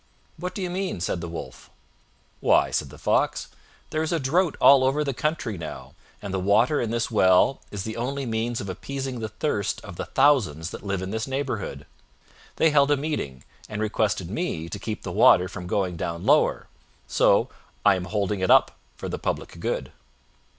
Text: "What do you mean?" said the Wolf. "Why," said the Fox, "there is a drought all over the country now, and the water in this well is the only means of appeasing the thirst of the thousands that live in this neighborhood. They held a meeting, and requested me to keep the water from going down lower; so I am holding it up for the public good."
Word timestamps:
"What 0.37 0.55
do 0.55 0.63
you 0.63 0.71
mean?" 0.71 0.99
said 0.99 1.21
the 1.21 1.27
Wolf. 1.27 1.69
"Why," 2.39 2.71
said 2.71 2.89
the 2.89 2.97
Fox, 2.97 3.49
"there 3.91 4.01
is 4.01 4.11
a 4.11 4.19
drought 4.19 4.55
all 4.59 4.83
over 4.83 5.03
the 5.03 5.13
country 5.13 5.59
now, 5.59 5.93
and 6.23 6.33
the 6.33 6.39
water 6.39 6.81
in 6.81 6.89
this 6.89 7.11
well 7.11 7.61
is 7.69 7.83
the 7.83 7.97
only 7.97 8.25
means 8.25 8.59
of 8.59 8.67
appeasing 8.67 9.19
the 9.19 9.29
thirst 9.29 9.79
of 9.81 9.97
the 9.97 10.05
thousands 10.05 10.71
that 10.71 10.81
live 10.83 11.03
in 11.03 11.11
this 11.11 11.27
neighborhood. 11.27 11.85
They 12.55 12.71
held 12.71 12.89
a 12.89 12.97
meeting, 12.97 13.43
and 13.69 13.79
requested 13.79 14.31
me 14.31 14.69
to 14.69 14.79
keep 14.79 15.03
the 15.03 15.11
water 15.11 15.47
from 15.47 15.67
going 15.67 15.97
down 15.97 16.25
lower; 16.25 16.65
so 17.05 17.49
I 17.85 17.93
am 17.93 18.05
holding 18.05 18.39
it 18.39 18.49
up 18.49 18.71
for 18.97 19.07
the 19.07 19.19
public 19.19 19.59
good." 19.59 19.91